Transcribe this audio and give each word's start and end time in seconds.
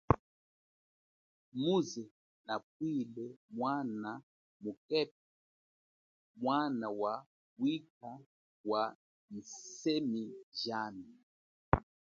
Muze 1.61 2.03
nabwile 2.45 3.25
mwana 3.55 4.11
mukepe 4.63 5.21
mwana 6.41 6.87
wa 7.01 7.13
wikha 7.61 8.11
wa 8.69 8.83
yisemi 9.31 10.23
jami. 10.61 11.09